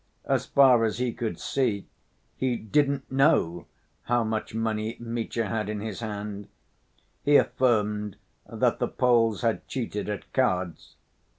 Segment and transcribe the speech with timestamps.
[0.25, 1.85] As far as he could see
[2.35, 3.67] he "didn't know"
[4.05, 6.47] how much money Mitya had in his hands.
[7.21, 8.15] He affirmed
[8.47, 10.95] that the Poles had cheated at cards.